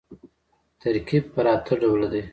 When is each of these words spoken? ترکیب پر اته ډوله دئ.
ترکیب 0.81 1.23
پر 1.33 1.45
اته 1.53 1.73
ډوله 1.81 2.07
دئ. 2.13 2.23